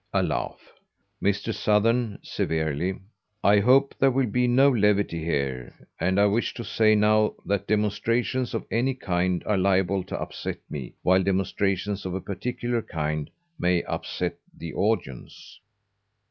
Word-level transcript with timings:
(A 0.13 0.23
laugh.) 0.23 0.73
Mr. 1.21 1.53
Sothern 1.53 2.17
(severely) 2.23 2.95
"I 3.43 3.59
HOPE 3.59 3.93
there 3.99 4.09
will 4.09 4.25
be 4.25 4.47
no 4.47 4.67
levity 4.71 5.23
here, 5.23 5.75
and 5.99 6.19
I 6.19 6.25
wish 6.25 6.55
to 6.55 6.63
say 6.63 6.95
now 6.95 7.35
that 7.45 7.67
demonstrations 7.67 8.55
of 8.55 8.65
any 8.71 8.95
kind 8.95 9.43
are 9.45 9.59
liable 9.59 10.03
to 10.05 10.19
upset 10.19 10.57
me, 10.71 10.95
while 11.03 11.21
demonstrations 11.21 12.03
of 12.07 12.15
a 12.15 12.19
particular 12.19 12.81
kind 12.81 13.29
may 13.59 13.83
upset 13.83 14.37
the 14.57 14.73
audience." 14.73 15.59